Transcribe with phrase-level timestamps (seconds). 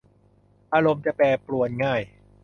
[0.73, 2.01] อารมณ์จะแปรปรวนง่าย